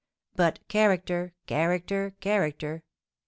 [0.35, 2.81] But character—character—character!